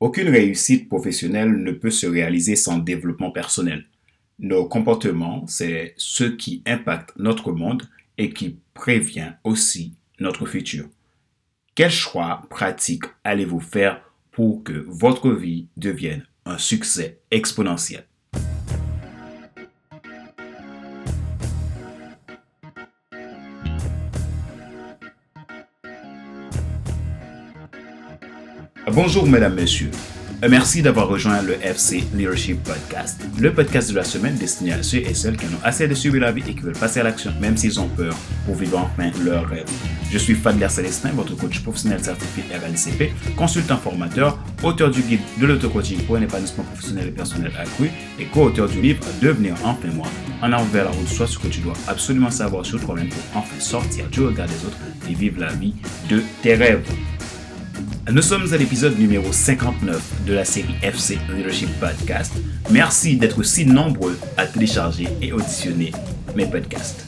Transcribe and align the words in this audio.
Aucune 0.00 0.28
réussite 0.28 0.88
professionnelle 0.88 1.62
ne 1.62 1.72
peut 1.72 1.90
se 1.90 2.06
réaliser 2.06 2.56
sans 2.56 2.78
développement 2.78 3.30
personnel. 3.30 3.86
Nos 4.38 4.66
comportements, 4.66 5.46
c'est 5.46 5.94
ce 5.96 6.24
qui 6.24 6.62
impacte 6.66 7.12
notre 7.16 7.52
monde 7.52 7.88
et 8.18 8.30
qui 8.30 8.58
prévient 8.74 9.32
aussi 9.44 9.94
notre 10.18 10.46
futur. 10.46 10.88
Quel 11.74 11.90
choix 11.90 12.42
pratique 12.50 13.04
allez-vous 13.22 13.60
faire 13.60 14.02
pour 14.32 14.64
que 14.64 14.72
votre 14.72 15.30
vie 15.30 15.68
devienne 15.76 16.26
un 16.44 16.58
succès 16.58 17.20
exponentiel? 17.30 18.04
Bonjour 28.92 29.26
mesdames, 29.26 29.54
messieurs. 29.54 29.90
Euh, 30.42 30.48
merci 30.50 30.82
d'avoir 30.82 31.08
rejoint 31.08 31.40
le 31.40 31.54
FC 31.64 32.04
Leadership 32.14 32.62
Podcast, 32.62 33.18
le 33.40 33.50
podcast 33.50 33.90
de 33.90 33.96
la 33.96 34.04
semaine 34.04 34.36
destiné 34.36 34.74
à 34.74 34.82
ceux 34.82 34.98
et 34.98 35.14
celles 35.14 35.38
qui 35.38 35.46
ont 35.46 35.64
assez 35.64 35.88
de 35.88 35.94
suivre 35.94 36.18
la 36.18 36.32
vie 36.32 36.42
et 36.46 36.54
qui 36.54 36.60
veulent 36.60 36.76
passer 36.76 37.00
à 37.00 37.04
l'action, 37.04 37.32
même 37.40 37.56
s'ils 37.56 37.80
ont 37.80 37.88
peur, 37.88 38.14
pour 38.44 38.54
vivre 38.56 38.78
enfin 38.78 39.10
leur 39.24 39.48
rêve. 39.48 39.64
Je 40.10 40.18
suis 40.18 40.34
Fadler 40.34 40.68
Célestin, 40.68 41.12
votre 41.14 41.34
coach 41.34 41.60
professionnel 41.60 42.04
certifié 42.04 42.44
RNCP, 42.52 43.12
consultant 43.36 43.78
formateur, 43.78 44.38
auteur 44.62 44.90
du 44.90 45.00
guide 45.00 45.20
de 45.40 45.46
l'auto-coaching 45.46 46.02
pour 46.02 46.16
un 46.16 46.22
épanouissement 46.22 46.64
professionnel 46.64 47.08
et 47.08 47.12
personnel 47.12 47.52
accru 47.58 47.90
et 48.18 48.26
co-auteur 48.26 48.68
du 48.68 48.82
livre 48.82 49.00
Devenir 49.22 49.54
enfin 49.64 49.88
moi, 49.94 50.08
en 50.42 50.52
avant 50.52 50.64
vers 50.64 50.84
la 50.84 50.90
route, 50.90 51.08
soit 51.08 51.26
ce 51.26 51.38
que 51.38 51.48
tu 51.48 51.60
dois 51.60 51.74
absolument 51.88 52.30
savoir 52.30 52.66
sur 52.66 52.78
toi-même 52.84 53.08
pour 53.08 53.40
enfin 53.40 53.58
sortir 53.58 54.06
du 54.08 54.20
regard 54.20 54.46
des 54.46 54.66
autres 54.66 54.76
et 55.08 55.14
vivre 55.14 55.40
la 55.40 55.54
vie 55.54 55.72
de 56.10 56.22
tes 56.42 56.54
rêves. 56.54 56.86
Nous 58.12 58.20
sommes 58.20 58.52
à 58.52 58.58
l'épisode 58.58 58.98
numéro 58.98 59.32
59 59.32 60.24
de 60.26 60.34
la 60.34 60.44
série 60.44 60.74
FC 60.82 61.18
Leadership 61.34 61.70
Podcast. 61.80 62.34
Merci 62.70 63.16
d'être 63.16 63.42
si 63.42 63.64
nombreux 63.64 64.18
à 64.36 64.46
télécharger 64.46 65.08
et 65.22 65.32
auditionner 65.32 65.90
mes 66.36 66.44
podcasts. 66.44 67.06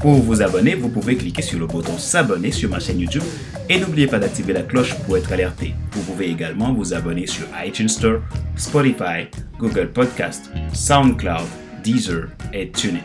Pour 0.00 0.14
vous 0.14 0.40
abonner, 0.40 0.74
vous 0.74 0.88
pouvez 0.88 1.16
cliquer 1.16 1.42
sur 1.42 1.58
le 1.58 1.66
bouton 1.66 1.98
s'abonner 1.98 2.52
sur 2.52 2.70
ma 2.70 2.80
chaîne 2.80 3.00
YouTube 3.00 3.22
et 3.68 3.78
n'oubliez 3.78 4.06
pas 4.06 4.18
d'activer 4.18 4.54
la 4.54 4.62
cloche 4.62 4.94
pour 5.00 5.18
être 5.18 5.30
alerté. 5.30 5.74
Vous 5.92 6.02
pouvez 6.02 6.30
également 6.30 6.72
vous 6.72 6.94
abonner 6.94 7.26
sur 7.26 7.44
iTunes 7.62 7.90
Store, 7.90 8.20
Spotify, 8.56 9.28
Google 9.58 9.90
Podcast, 9.92 10.50
SoundCloud, 10.72 11.46
Deezer 11.84 12.28
et 12.54 12.70
TuneIn. 12.70 13.02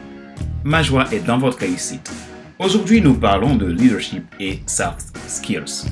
Ma 0.64 0.82
joie 0.82 1.14
est 1.14 1.26
dans 1.26 1.38
votre 1.38 1.60
réussite. 1.60 2.10
Aujourd'hui, 2.60 3.02
nous 3.02 3.16
parlons 3.16 3.58
de 3.58 3.66
leadership 3.66 4.24
et 4.40 4.62
soft 4.66 5.18
skills 5.28 5.86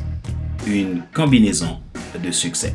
une 0.68 1.04
combinaison 1.14 1.80
de 2.24 2.32
succès. 2.32 2.74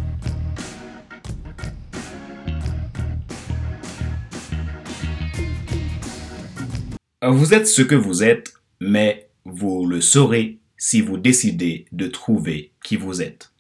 Vous 7.23 7.55
êtes 7.55 7.67
ce 7.67 7.83
que 7.83 7.95
vous 7.95 8.23
êtes, 8.23 8.53
mais 8.81 9.29
vous 9.45 9.87
le 9.87 10.01
saurez 10.01 10.59
si 10.77 11.01
vous 11.01 11.17
décidez 11.17 11.87
de 11.93 12.07
trouver 12.07 12.73
qui 12.85 12.97
vous 12.97 13.23
êtes. 13.23 13.53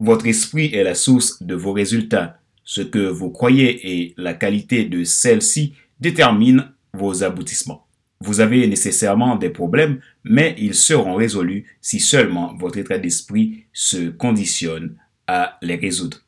Votre 0.00 0.26
esprit 0.26 0.74
est 0.74 0.84
la 0.84 0.94
source 0.94 1.42
de 1.42 1.54
vos 1.54 1.72
résultats. 1.72 2.40
Ce 2.64 2.80
que 2.80 3.06
vous 3.06 3.30
croyez 3.30 4.00
et 4.00 4.14
la 4.16 4.34
qualité 4.34 4.84
de 4.84 5.04
celle-ci 5.04 5.74
déterminent 6.00 6.64
vos 6.92 7.22
aboutissements. 7.22 7.85
Vous 8.20 8.40
avez 8.40 8.66
nécessairement 8.66 9.36
des 9.36 9.50
problèmes, 9.50 10.00
mais 10.24 10.54
ils 10.58 10.74
seront 10.74 11.14
résolus 11.14 11.66
si 11.80 12.00
seulement 12.00 12.54
votre 12.56 12.78
état 12.78 12.98
d'esprit 12.98 13.64
se 13.72 14.08
conditionne 14.08 14.96
à 15.26 15.58
les 15.62 15.76
résoudre. 15.76 16.18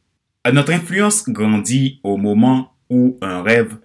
Notre 0.53 0.73
influence 0.73 1.29
grandit 1.29 2.01
au 2.03 2.17
moment 2.17 2.73
où 2.91 3.19
un 3.21 3.43
rêve 3.43 3.79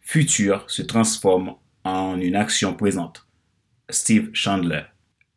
futur 0.00 0.64
se 0.68 0.82
transforme 0.82 1.54
en 1.84 2.20
une 2.20 2.34
action 2.34 2.74
présente. 2.74 3.26
Steve 3.90 4.30
Chandler. 4.32 4.82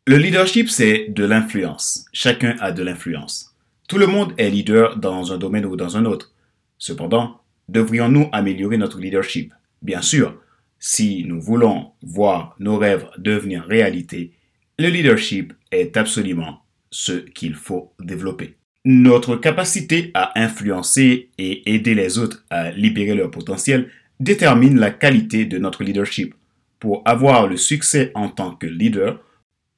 Le 0.06 0.16
leadership, 0.16 0.68
c'est 0.68 1.06
de 1.08 1.24
l'influence. 1.24 2.06
Chacun 2.12 2.56
a 2.60 2.72
de 2.72 2.82
l'influence. 2.82 3.54
Tout 3.88 3.98
le 3.98 4.06
monde 4.06 4.34
est 4.38 4.50
leader 4.50 4.96
dans 4.96 5.32
un 5.32 5.38
domaine 5.38 5.66
ou 5.66 5.76
dans 5.76 5.96
un 5.96 6.04
autre. 6.04 6.32
Cependant, 6.78 7.40
devrions-nous 7.68 8.28
améliorer 8.32 8.78
notre 8.78 8.98
leadership? 8.98 9.54
Bien 9.80 10.02
sûr, 10.02 10.41
si 10.84 11.22
nous 11.24 11.40
voulons 11.40 11.92
voir 12.02 12.56
nos 12.58 12.76
rêves 12.76 13.08
devenir 13.16 13.64
réalité, 13.64 14.32
le 14.80 14.88
leadership 14.88 15.52
est 15.70 15.96
absolument 15.96 16.64
ce 16.90 17.12
qu'il 17.12 17.54
faut 17.54 17.94
développer. 18.00 18.56
Notre 18.84 19.36
capacité 19.36 20.10
à 20.12 20.32
influencer 20.34 21.30
et 21.38 21.72
aider 21.72 21.94
les 21.94 22.18
autres 22.18 22.44
à 22.50 22.72
libérer 22.72 23.14
leur 23.14 23.30
potentiel 23.30 23.90
détermine 24.18 24.76
la 24.76 24.90
qualité 24.90 25.44
de 25.44 25.56
notre 25.56 25.84
leadership. 25.84 26.34
Pour 26.80 27.02
avoir 27.04 27.46
le 27.46 27.56
succès 27.56 28.10
en 28.16 28.28
tant 28.28 28.56
que 28.56 28.66
leader, 28.66 29.20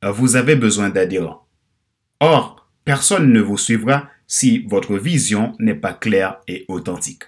vous 0.03 0.37
avez 0.37 0.57
besoin 0.57 0.89
d'adhérents. 0.89 1.47
Or, 2.21 2.71
personne 2.87 3.31
ne 3.31 3.43
vous 3.43 3.59
suivra 3.59 4.09
si 4.27 4.65
votre 4.69 4.97
vision 4.97 5.55
n'est 5.59 5.75
pas 5.75 5.93
claire 5.93 6.39
et 6.49 6.65
authentique. 6.69 7.25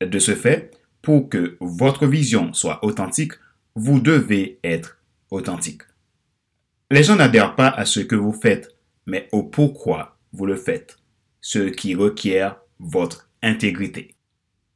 De 0.00 0.18
ce 0.18 0.34
fait, 0.34 0.72
pour 1.02 1.28
que 1.28 1.56
votre 1.60 2.06
vision 2.06 2.52
soit 2.52 2.84
authentique, 2.84 3.32
vous 3.74 4.00
devez 4.00 4.58
être 4.64 4.98
authentique. 5.30 5.82
Les 6.90 7.02
gens 7.02 7.16
n'adhèrent 7.16 7.54
pas 7.54 7.68
à 7.68 7.84
ce 7.84 8.00
que 8.00 8.16
vous 8.16 8.32
faites, 8.32 8.76
mais 9.06 9.28
au 9.32 9.42
pourquoi 9.42 10.18
vous 10.32 10.46
le 10.46 10.56
faites, 10.56 10.96
ce 11.40 11.68
qui 11.68 11.94
requiert 11.94 12.56
votre 12.78 13.30
intégrité. 13.42 14.14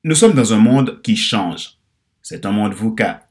Nous 0.04 0.14
sommes 0.14 0.34
dans 0.34 0.52
un 0.52 0.58
monde 0.58 1.00
qui 1.02 1.16
change. 1.16 1.78
C'est 2.22 2.46
un 2.46 2.52
monde 2.52 2.74
VUCA, 2.74 3.28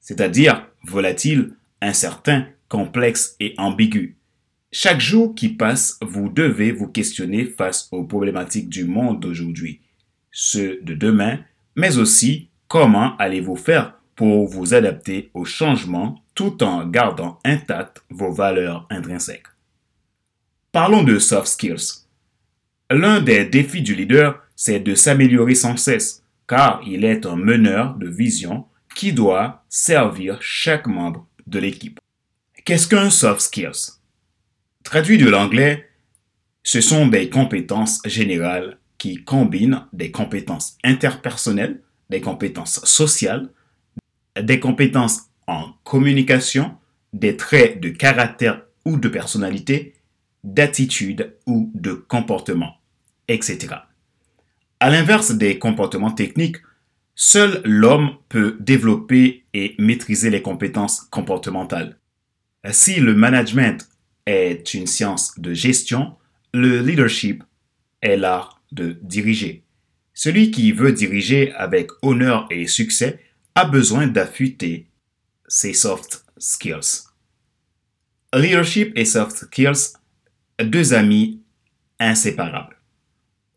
c'est-à-dire 0.00 0.66
volatile, 0.84 1.56
incertain, 1.80 2.46
complexe 2.68 3.36
et 3.40 3.54
ambigu. 3.58 4.16
Chaque 4.72 5.00
jour 5.00 5.34
qui 5.34 5.48
passe, 5.48 5.98
vous 6.00 6.28
devez 6.28 6.72
vous 6.72 6.86
questionner 6.86 7.44
face 7.44 7.88
aux 7.90 8.04
problématiques 8.04 8.68
du 8.68 8.84
monde 8.84 9.20
d'aujourd'hui, 9.20 9.80
ceux 10.30 10.80
de 10.82 10.94
demain 10.94 11.40
mais 11.80 11.96
aussi 11.96 12.50
comment 12.68 13.16
allez-vous 13.16 13.56
faire 13.56 13.94
pour 14.14 14.46
vous 14.46 14.74
adapter 14.74 15.30
aux 15.32 15.46
changements 15.46 16.22
tout 16.34 16.62
en 16.62 16.86
gardant 16.86 17.38
intactes 17.42 18.04
vos 18.10 18.30
valeurs 18.30 18.86
intrinsèques? 18.90 19.46
Parlons 20.72 21.02
de 21.02 21.18
soft 21.18 21.48
skills. 21.48 22.04
L'un 22.90 23.22
des 23.22 23.46
défis 23.46 23.80
du 23.80 23.94
leader, 23.94 24.42
c'est 24.54 24.80
de 24.80 24.94
s'améliorer 24.94 25.54
sans 25.54 25.78
cesse, 25.78 26.22
car 26.46 26.82
il 26.86 27.04
est 27.04 27.24
un 27.24 27.36
meneur 27.36 27.94
de 27.94 28.08
vision 28.08 28.66
qui 28.94 29.14
doit 29.14 29.64
servir 29.70 30.36
chaque 30.42 30.86
membre 30.86 31.26
de 31.46 31.58
l'équipe. 31.58 31.98
Qu'est-ce 32.66 32.88
qu'un 32.88 33.08
soft 33.08 33.40
skills? 33.40 33.94
Traduit 34.84 35.16
de 35.16 35.30
l'anglais, 35.30 35.88
ce 36.62 36.82
sont 36.82 37.06
des 37.06 37.30
compétences 37.30 38.00
générales 38.04 38.79
qui 39.00 39.24
combine 39.24 39.86
des 39.94 40.10
compétences 40.10 40.76
interpersonnelles, 40.84 41.80
des 42.10 42.20
compétences 42.20 42.84
sociales, 42.84 43.50
des 44.38 44.60
compétences 44.60 45.30
en 45.46 45.72
communication, 45.84 46.76
des 47.14 47.34
traits 47.38 47.80
de 47.80 47.88
caractère 47.88 48.62
ou 48.84 48.98
de 48.98 49.08
personnalité, 49.08 49.94
d'attitude 50.44 51.34
ou 51.46 51.72
de 51.74 51.94
comportement, 51.94 52.76
etc. 53.26 53.68
À 54.80 54.90
l'inverse 54.90 55.32
des 55.32 55.58
comportements 55.58 56.12
techniques, 56.12 56.58
seul 57.14 57.62
l'homme 57.64 58.16
peut 58.28 58.58
développer 58.60 59.46
et 59.54 59.76
maîtriser 59.78 60.28
les 60.28 60.42
compétences 60.42 61.06
comportementales. 61.10 61.98
Si 62.70 63.00
le 63.00 63.14
management 63.14 63.88
est 64.26 64.74
une 64.74 64.86
science 64.86 65.40
de 65.40 65.54
gestion, 65.54 66.16
le 66.52 66.82
leadership 66.82 67.42
est 68.02 68.18
l'art 68.18 68.59
de 68.72 68.98
diriger. 69.02 69.64
Celui 70.14 70.50
qui 70.50 70.72
veut 70.72 70.92
diriger 70.92 71.52
avec 71.54 71.90
honneur 72.02 72.46
et 72.50 72.66
succès 72.66 73.20
a 73.54 73.64
besoin 73.64 74.06
d'affûter 74.06 74.86
ses 75.48 75.72
soft 75.72 76.24
skills. 76.38 77.04
Leadership 78.34 78.92
et 78.96 79.04
soft 79.04 79.36
skills, 79.36 79.96
deux 80.62 80.94
amis 80.94 81.42
inséparables. 81.98 82.76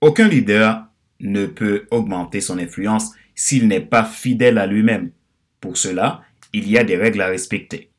Aucun 0.01 0.27
leader 0.27 0.87
ne 1.19 1.45
peut 1.45 1.85
augmenter 1.91 2.41
son 2.41 2.57
influence 2.57 3.11
s'il 3.35 3.67
n'est 3.67 3.81
pas 3.81 4.03
fidèle 4.03 4.57
à 4.57 4.67
lui-même. 4.67 5.11
Pour 5.59 5.77
cela, 5.77 6.23
il 6.51 6.69
y 6.69 6.77
a 6.77 6.83
des 6.83 6.97
règles 6.97 7.21
à 7.21 7.27
respecter. 7.27 7.89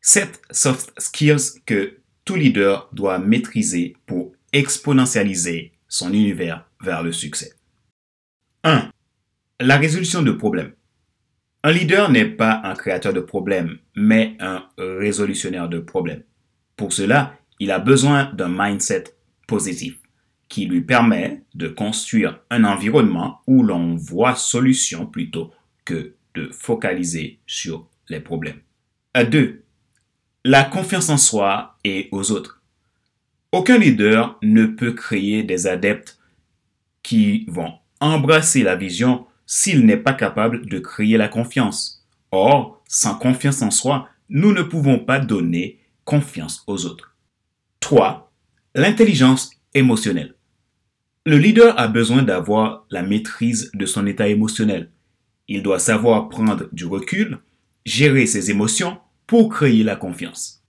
Sept 0.00 0.40
soft 0.50 0.92
skills 0.98 1.60
que 1.66 1.98
tout 2.24 2.34
leader 2.34 2.88
doit 2.92 3.18
maîtriser 3.18 3.96
pour 4.06 4.32
exponentialiser 4.52 5.72
son 5.92 6.12
univers 6.14 6.64
vers 6.80 7.02
le 7.02 7.12
succès. 7.12 7.52
1. 8.64 8.90
La 9.60 9.76
résolution 9.76 10.22
de 10.22 10.32
problèmes. 10.32 10.72
Un 11.62 11.70
leader 11.70 12.10
n'est 12.10 12.24
pas 12.24 12.62
un 12.64 12.74
créateur 12.74 13.12
de 13.12 13.20
problèmes, 13.20 13.78
mais 13.94 14.36
un 14.40 14.66
résolutionnaire 14.78 15.68
de 15.68 15.78
problèmes. 15.78 16.22
Pour 16.76 16.94
cela, 16.94 17.36
il 17.60 17.70
a 17.70 17.78
besoin 17.78 18.32
d'un 18.32 18.48
mindset 18.48 19.04
positif 19.46 19.98
qui 20.48 20.64
lui 20.64 20.80
permet 20.80 21.42
de 21.54 21.68
construire 21.68 22.40
un 22.48 22.64
environnement 22.64 23.42
où 23.46 23.62
l'on 23.62 23.94
voit 23.94 24.34
solution 24.34 25.06
plutôt 25.06 25.52
que 25.84 26.14
de 26.34 26.48
focaliser 26.52 27.38
sur 27.46 27.86
les 28.08 28.20
problèmes. 28.20 28.60
À 29.12 29.24
deux, 29.24 29.62
la 30.42 30.64
confiance 30.64 31.10
en 31.10 31.18
soi 31.18 31.76
et 31.84 32.08
aux 32.12 32.32
autres. 32.32 32.61
Aucun 33.52 33.76
leader 33.76 34.38
ne 34.42 34.64
peut 34.64 34.92
créer 34.92 35.42
des 35.42 35.66
adeptes 35.66 36.18
qui 37.02 37.44
vont 37.48 37.74
embrasser 38.00 38.62
la 38.62 38.76
vision 38.76 39.26
s'il 39.44 39.84
n'est 39.84 39.98
pas 39.98 40.14
capable 40.14 40.66
de 40.66 40.78
créer 40.78 41.18
la 41.18 41.28
confiance. 41.28 42.06
Or, 42.30 42.82
sans 42.88 43.14
confiance 43.18 43.60
en 43.60 43.70
soi, 43.70 44.08
nous 44.30 44.54
ne 44.54 44.62
pouvons 44.62 44.98
pas 44.98 45.18
donner 45.18 45.80
confiance 46.06 46.64
aux 46.66 46.86
autres. 46.86 47.14
3. 47.80 48.32
L'intelligence 48.74 49.50
émotionnelle. 49.74 50.34
Le 51.26 51.36
leader 51.36 51.78
a 51.78 51.88
besoin 51.88 52.22
d'avoir 52.22 52.86
la 52.90 53.02
maîtrise 53.02 53.70
de 53.74 53.84
son 53.84 54.06
état 54.06 54.28
émotionnel. 54.28 54.90
Il 55.46 55.62
doit 55.62 55.78
savoir 55.78 56.30
prendre 56.30 56.68
du 56.72 56.86
recul, 56.86 57.38
gérer 57.84 58.24
ses 58.24 58.50
émotions 58.50 58.98
pour 59.26 59.50
créer 59.50 59.84
la 59.84 59.96
confiance. 59.96 60.64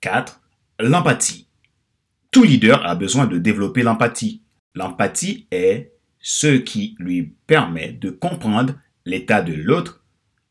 4. 0.00 0.40
L'empathie. 0.78 1.43
Tout 2.34 2.42
leader 2.42 2.84
a 2.84 2.96
besoin 2.96 3.28
de 3.28 3.38
développer 3.38 3.84
l'empathie. 3.84 4.42
L'empathie 4.74 5.46
est 5.52 5.92
ce 6.18 6.48
qui 6.48 6.96
lui 6.98 7.36
permet 7.46 7.92
de 7.92 8.10
comprendre 8.10 8.74
l'état 9.04 9.40
de 9.40 9.52
l'autre. 9.52 10.04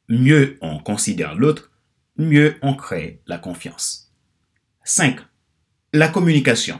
Mieux 0.07 0.57
on 0.61 0.79
considère 0.79 1.35
l'autre, 1.35 1.73
mieux 2.17 2.55
on 2.61 2.73
crée 2.73 3.19
la 3.27 3.37
confiance. 3.37 4.13
5. 4.85 5.19
La 5.91 6.07
communication. 6.07 6.79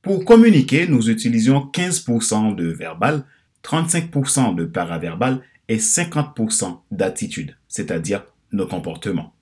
Pour 0.00 0.24
communiquer, 0.24 0.86
nous 0.88 1.10
utilisons 1.10 1.70
15% 1.74 2.54
de 2.54 2.68
verbal, 2.68 3.22
35% 3.64 4.54
de 4.54 4.64
paraverbal 4.64 5.42
et 5.68 5.76
50% 5.76 6.80
d'attitude, 6.90 7.58
c'est-à-dire 7.68 8.24
nos 8.50 8.66
comportements. 8.66 9.34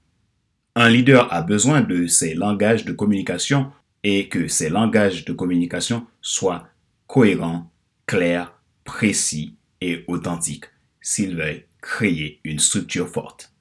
Un 0.74 0.88
leader 0.88 1.32
a 1.32 1.42
besoin 1.42 1.80
de 1.82 2.08
ces 2.08 2.34
langages 2.34 2.84
de 2.84 2.92
communication 2.92 3.70
et 4.04 4.28
que 4.28 4.46
ces 4.46 4.68
langages 4.68 5.24
de 5.24 5.32
communication 5.32 6.06
soient 6.20 6.68
cohérents, 7.06 7.72
clairs, 8.06 8.52
précis 8.84 9.56
et 9.80 10.04
authentiques 10.06 10.66
s'il 11.00 11.36
veut 11.36 11.62
créer 11.80 12.40
une 12.44 12.58
structure 12.58 13.08
forte. 13.08 13.52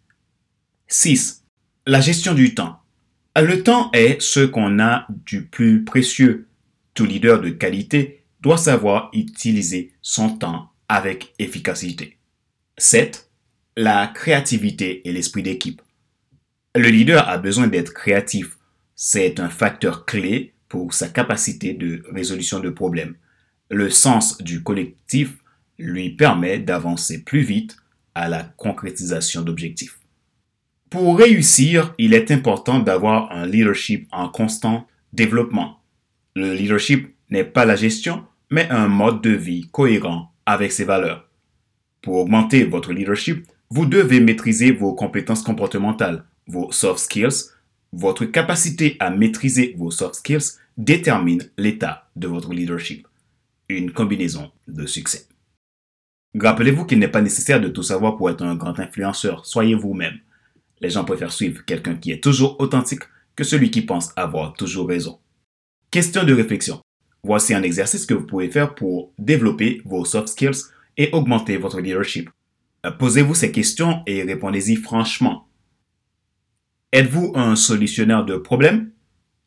6. 0.87 1.43
La 1.87 2.01
gestion 2.01 2.33
du 2.33 2.53
temps. 2.53 2.79
Le 3.35 3.63
temps 3.63 3.89
est 3.93 4.21
ce 4.21 4.41
qu'on 4.41 4.79
a 4.79 5.07
du 5.25 5.45
plus 5.45 5.83
précieux 5.83 6.47
tout 6.93 7.05
leader 7.05 7.41
de 7.41 7.49
qualité 7.49 8.23
doit 8.41 8.57
savoir 8.57 9.09
utiliser 9.13 9.93
son 10.01 10.37
temps 10.37 10.69
avec 10.87 11.33
efficacité. 11.39 12.17
7. 12.77 13.29
La 13.77 14.07
créativité 14.07 15.07
et 15.07 15.11
l'esprit 15.11 15.43
d'équipe. 15.43 15.81
Le 16.75 16.89
leader 16.89 17.27
a 17.27 17.37
besoin 17.37 17.67
d'être 17.67 17.93
créatif. 17.93 18.57
C'est 18.95 19.39
un 19.39 19.49
facteur 19.49 20.05
clé 20.05 20.53
pour 20.69 20.93
sa 20.93 21.07
capacité 21.07 21.73
de 21.73 22.03
résolution 22.11 22.59
de 22.59 22.69
problèmes. 22.69 23.15
Le 23.69 23.89
sens 23.89 24.37
du 24.39 24.63
collectif 24.63 25.37
lui 25.77 26.11
permet 26.11 26.59
d'avancer 26.59 27.23
plus 27.23 27.41
vite 27.41 27.77
à 28.15 28.29
la 28.29 28.43
concrétisation 28.43 29.41
d'objectifs. 29.41 29.99
Pour 30.89 31.17
réussir, 31.17 31.95
il 31.97 32.13
est 32.13 32.29
important 32.29 32.79
d'avoir 32.79 33.31
un 33.31 33.47
leadership 33.47 34.07
en 34.11 34.29
constant 34.29 34.87
développement. 35.11 35.79
Le 36.35 36.53
leadership 36.53 37.15
n'est 37.29 37.43
pas 37.43 37.65
la 37.65 37.75
gestion, 37.75 38.23
mais 38.51 38.69
un 38.69 38.87
mode 38.87 39.21
de 39.21 39.31
vie 39.31 39.67
cohérent 39.71 40.31
avec 40.45 40.71
ses 40.71 40.83
valeurs. 40.83 41.27
Pour 42.03 42.17
augmenter 42.17 42.63
votre 42.65 42.93
leadership, 42.93 43.47
vous 43.69 43.87
devez 43.87 44.19
maîtriser 44.19 44.71
vos 44.71 44.93
compétences 44.93 45.41
comportementales, 45.41 46.25
vos 46.45 46.71
soft 46.71 46.99
skills. 46.99 47.52
Votre 47.95 48.25
capacité 48.25 48.97
à 48.99 49.11
maîtriser 49.11 49.75
vos 49.77 49.91
soft 49.91 50.15
skills 50.15 50.57
détermine 50.77 51.47
l'état 51.59 52.09
de 52.15 52.27
votre 52.27 52.51
leadership. 52.51 53.07
Une 53.69 53.91
combinaison 53.91 54.51
de 54.67 54.87
succès. 54.87 55.27
Rappelez-vous 56.35 56.85
qu'il 56.85 56.97
n'est 56.97 57.07
pas 57.07 57.21
nécessaire 57.21 57.61
de 57.61 57.67
tout 57.67 57.83
savoir 57.83 58.17
pour 58.17 58.31
être 58.31 58.41
un 58.41 58.55
grand 58.55 58.79
influenceur. 58.79 59.45
Soyez 59.45 59.75
vous-même. 59.75 60.17
Les 60.81 60.89
gens 60.89 61.05
préfèrent 61.05 61.31
suivre 61.31 61.63
quelqu'un 61.65 61.93
qui 61.93 62.11
est 62.11 62.23
toujours 62.23 62.59
authentique 62.59 63.03
que 63.35 63.43
celui 63.43 63.69
qui 63.69 63.83
pense 63.83 64.11
avoir 64.15 64.53
toujours 64.53 64.87
raison. 64.87 65.19
Question 65.91 66.23
de 66.23 66.33
réflexion. 66.33 66.81
Voici 67.23 67.53
un 67.53 67.61
exercice 67.61 68.07
que 68.07 68.15
vous 68.15 68.25
pouvez 68.25 68.49
faire 68.49 68.73
pour 68.73 69.13
développer 69.19 69.83
vos 69.85 70.03
soft 70.03 70.29
skills 70.29 70.63
et 70.97 71.11
augmenter 71.11 71.57
votre 71.57 71.79
leadership. 71.79 72.31
Euh, 72.87 72.91
posez-vous 72.91 73.35
ces 73.35 73.51
questions 73.51 74.01
et 74.07 74.23
répondez-y 74.23 74.77
franchement. 74.77 75.47
Êtes-vous 76.93 77.31
un 77.33 77.55
solutionnaire 77.55 78.23
de 78.23 78.37
problèmes? 78.37 78.91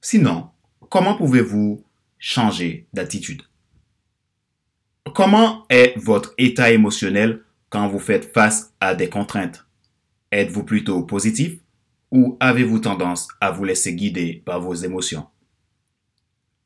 Sinon, 0.01 0.49
comment 0.91 1.17
pouvez-vous 1.17 1.81
changer 2.19 2.89
d'attitude? 2.93 3.43
Comment 5.15 5.65
est 5.71 5.97
votre 5.97 6.35
état 6.39 6.73
émotionnel 6.73 7.45
quand 7.71 7.87
vous 7.87 8.01
faites 8.01 8.35
face 8.35 8.75
à 8.81 8.97
des 8.97 9.09
contraintes? 9.09 9.65
Êtes-vous 10.33 10.65
plutôt 10.65 11.05
positif 11.05 11.61
ou 12.11 12.37
avez-vous 12.41 12.81
tendance 12.81 13.29
à 13.41 13.53
vous 13.53 13.63
laisser 13.63 13.95
guider 13.95 14.43
par 14.45 14.61
vos 14.61 14.75
émotions? 14.75 15.29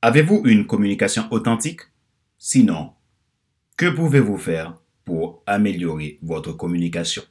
Avez-vous 0.00 0.40
une 0.46 0.66
communication 0.66 1.24
authentique? 1.30 1.82
Sinon, 2.38 2.94
que 3.76 3.90
pouvez-vous 3.90 4.38
faire 4.38 4.80
pour 5.04 5.42
améliorer 5.46 6.18
votre 6.22 6.52
communication? 6.52 7.22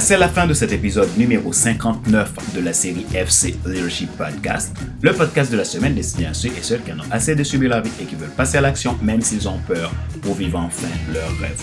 C'est 0.00 0.18
la 0.18 0.28
fin 0.28 0.46
de 0.46 0.54
cet 0.54 0.72
épisode 0.72 1.08
numéro 1.16 1.52
59 1.52 2.54
de 2.54 2.60
la 2.60 2.72
série 2.72 3.06
FC 3.14 3.54
Leadership 3.64 4.10
Podcast, 4.16 4.76
le 5.00 5.12
podcast 5.12 5.52
de 5.52 5.56
la 5.56 5.64
semaine 5.64 5.94
destiné 5.94 6.26
à 6.26 6.34
ceux 6.34 6.48
et 6.48 6.62
celles 6.62 6.82
qui 6.82 6.92
en 6.92 6.98
ont 6.98 7.10
assez 7.12 7.36
de 7.36 7.44
subir 7.44 7.70
la 7.70 7.80
vie 7.80 7.92
et 8.02 8.04
qui 8.04 8.16
veulent 8.16 8.30
passer 8.30 8.58
à 8.58 8.60
l'action 8.60 8.98
même 9.02 9.20
s'ils 9.20 9.48
ont 9.48 9.58
peur 9.68 9.92
pour 10.22 10.34
vivre 10.34 10.58
enfin 10.58 10.88
leur 11.12 11.28
rêve. 11.38 11.62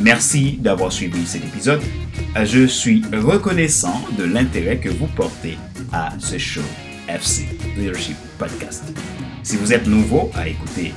Merci 0.00 0.56
d'avoir 0.58 0.90
suivi 0.90 1.26
cet 1.26 1.44
épisode. 1.44 1.82
Je 2.44 2.66
suis 2.66 3.02
reconnaissant 3.12 4.02
de 4.16 4.24
l'intérêt 4.24 4.78
que 4.78 4.88
vous 4.88 5.08
portez 5.08 5.58
à 5.92 6.10
ce 6.18 6.38
show 6.38 6.62
FC 7.08 7.46
Leadership 7.76 8.16
Podcast. 8.38 8.84
Si 9.42 9.56
vous 9.56 9.72
êtes 9.74 9.86
nouveau 9.86 10.30
à 10.34 10.48
écouter 10.48 10.94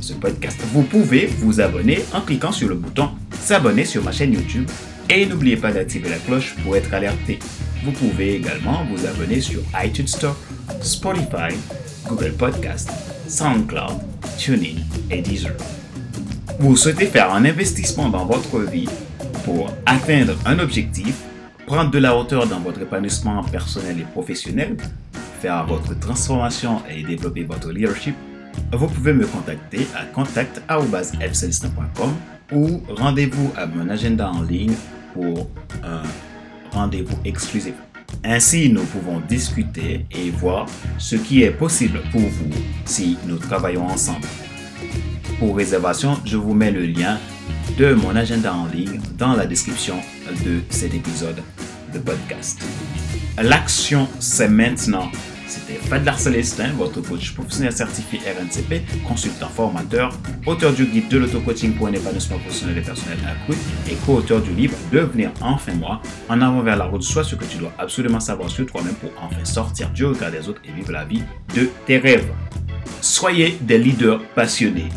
ce 0.00 0.14
podcast, 0.14 0.58
vous 0.72 0.82
pouvez 0.82 1.26
vous 1.26 1.60
abonner 1.60 2.02
en 2.14 2.22
cliquant 2.22 2.52
sur 2.52 2.68
le 2.68 2.74
bouton 2.74 3.10
s'abonner 3.38 3.84
sur 3.84 4.02
ma 4.02 4.12
chaîne 4.12 4.32
YouTube 4.32 4.66
et 5.12 5.26
n'oubliez 5.26 5.56
pas 5.56 5.72
d'activer 5.72 6.08
la 6.08 6.16
cloche 6.16 6.56
pour 6.64 6.74
être 6.74 6.94
alerté. 6.94 7.38
Vous 7.84 7.92
pouvez 7.92 8.36
également 8.36 8.82
vous 8.90 9.06
abonner 9.06 9.42
sur 9.42 9.60
iTunes 9.84 10.06
Store, 10.06 10.34
Spotify, 10.80 11.54
Google 12.08 12.32
Podcast, 12.32 12.90
SoundCloud, 13.28 13.98
TuneIn 14.38 14.76
et 15.10 15.20
Deezer. 15.20 15.52
Vous 16.58 16.76
souhaitez 16.76 17.04
faire 17.06 17.34
un 17.34 17.44
investissement 17.44 18.08
dans 18.08 18.24
votre 18.24 18.60
vie 18.60 18.88
pour 19.44 19.70
atteindre 19.84 20.34
un 20.46 20.58
objectif, 20.58 21.16
prendre 21.66 21.90
de 21.90 21.98
la 21.98 22.16
hauteur 22.16 22.46
dans 22.46 22.60
votre 22.60 22.80
épanouissement 22.80 23.44
personnel 23.44 24.00
et 24.00 24.04
professionnel, 24.04 24.78
faire 25.42 25.66
votre 25.66 25.98
transformation 25.98 26.80
et 26.88 27.02
développer 27.02 27.44
votre 27.44 27.70
leadership, 27.70 28.14
vous 28.72 28.86
pouvez 28.86 29.12
me 29.12 29.26
contacter 29.26 29.86
à 29.94 30.06
contact.fcelestin.com 30.06 32.14
ou 32.52 32.80
rendez-vous 32.88 33.52
à 33.56 33.66
mon 33.66 33.90
agenda 33.90 34.30
en 34.30 34.42
ligne 34.42 34.74
pour 35.12 35.48
un 35.84 36.02
rendez-vous 36.72 37.16
exclusif. 37.24 37.74
Ainsi, 38.24 38.68
nous 38.70 38.84
pouvons 38.84 39.20
discuter 39.20 40.06
et 40.10 40.30
voir 40.30 40.66
ce 40.98 41.16
qui 41.16 41.42
est 41.42 41.50
possible 41.50 42.00
pour 42.12 42.20
vous 42.20 42.50
si 42.84 43.16
nous 43.26 43.38
travaillons 43.38 43.86
ensemble. 43.86 44.26
Pour 45.38 45.56
réservation, 45.56 46.18
je 46.24 46.36
vous 46.36 46.54
mets 46.54 46.70
le 46.70 46.86
lien 46.86 47.18
de 47.78 47.94
mon 47.94 48.14
agenda 48.14 48.54
en 48.54 48.66
ligne 48.66 49.00
dans 49.18 49.34
la 49.34 49.46
description 49.46 49.96
de 50.44 50.60
cet 50.70 50.94
épisode 50.94 51.42
de 51.92 51.98
podcast. 51.98 52.60
L'action, 53.42 54.08
c'est 54.20 54.48
maintenant 54.48 55.10
c'était 55.52 55.74
Fadlar 55.74 56.18
Célestin, 56.18 56.72
votre 56.78 57.02
coach 57.02 57.34
professionnel 57.34 57.72
certifié 57.72 58.20
RNCP, 58.20 58.82
consultant 59.06 59.48
formateur, 59.48 60.16
auteur 60.46 60.72
du 60.72 60.86
guide 60.86 61.08
de 61.08 61.18
l'auto-coaching 61.18 61.74
pour 61.74 61.88
un 61.88 61.92
épanouissement 61.92 62.38
professionnel 62.38 62.78
et 62.78 62.80
personnel 62.80 63.18
accru 63.28 63.54
et 63.90 63.94
co-auteur 64.06 64.40
du 64.40 64.52
livre 64.54 64.74
Devenir 64.90 65.30
enfin 65.42 65.74
moi, 65.74 66.00
en 66.30 66.40
avant 66.40 66.62
vers 66.62 66.76
la 66.76 66.86
route, 66.86 67.02
soit 67.02 67.24
ce 67.24 67.34
que 67.34 67.44
tu 67.44 67.58
dois 67.58 67.72
absolument 67.78 68.20
savoir 68.20 68.48
sur 68.48 68.64
toi-même 68.64 68.94
pour 68.94 69.10
enfin 69.20 69.44
sortir 69.44 69.90
du 69.90 70.06
regard 70.06 70.30
des 70.30 70.48
autres 70.48 70.62
et 70.64 70.72
vivre 70.72 70.90
la 70.92 71.04
vie 71.04 71.22
de 71.54 71.68
tes 71.86 71.98
rêves. 71.98 72.30
Soyez 73.02 73.58
des 73.60 73.76
leaders 73.76 74.22
passionnés 74.34 74.88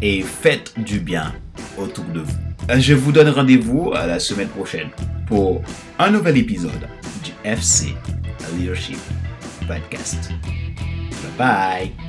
et 0.00 0.22
faites 0.22 0.74
du 0.78 1.00
bien 1.00 1.32
autour 1.76 2.04
de 2.04 2.20
vous. 2.20 2.78
Je 2.78 2.94
vous 2.94 3.10
donne 3.10 3.30
rendez-vous 3.30 3.92
la 3.92 4.20
semaine 4.20 4.48
prochaine 4.48 4.90
pour 5.26 5.60
un 5.98 6.10
nouvel 6.10 6.36
épisode 6.36 6.88
du 7.24 7.32
FC 7.42 7.94
Leadership 8.56 8.98
Podcast. 9.66 10.30
Bye 11.36 11.36
bye. 11.38 12.03